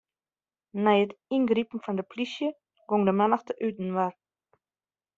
[0.83, 2.47] Nei it yngripen fan 'e polysje
[2.87, 4.13] gong de mannichte útinoar.